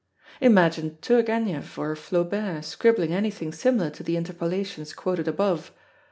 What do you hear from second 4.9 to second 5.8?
quoted above!